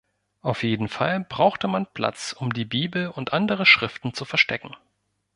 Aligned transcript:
Auf 0.41 0.63
jeden 0.63 0.87
Fall 0.87 1.19
brauchte 1.19 1.67
man 1.67 1.85
Platz, 1.85 2.33
um 2.33 2.51
die 2.51 2.65
Bibel 2.65 3.09
und 3.09 3.33
andere 3.33 3.67
Schriften 3.67 4.15
zu 4.15 4.25
verstecken. 4.25 4.75